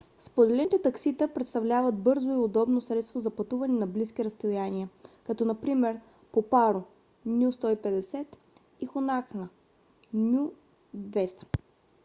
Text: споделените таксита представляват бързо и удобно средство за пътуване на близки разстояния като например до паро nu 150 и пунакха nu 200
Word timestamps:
споделените 0.19 0.81
таксита 0.81 1.27
представляват 1.33 1.95
бързо 1.99 2.29
и 2.29 2.35
удобно 2.37 2.81
средство 2.81 3.19
за 3.19 3.29
пътуване 3.31 3.73
на 3.73 3.87
близки 3.87 4.23
разстояния 4.25 4.89
като 5.27 5.45
например 5.45 5.99
до 6.33 6.41
паро 6.41 6.83
nu 7.27 7.49
150 7.51 8.25
и 8.79 8.87
пунакха 8.87 9.47
nu 10.15 10.51
200 10.97 11.43